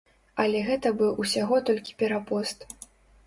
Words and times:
Але 0.43 0.61
гэта 0.69 0.91
быў 1.01 1.11
усяго 1.25 1.59
толькі 1.69 1.95
перапост. 1.99 2.65